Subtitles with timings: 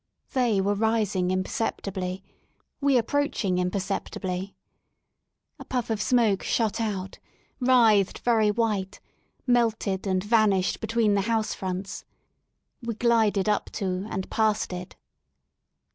[0.33, 2.23] They were rising imperceptibly,
[2.79, 4.55] we ap proaching imperceptibly.
[5.59, 7.19] A puff of smoke shot out,
[7.59, 8.99] writhed very white,
[9.45, 12.03] melted and vanished between the housefronts.
[12.81, 14.95] We glided up to and past it.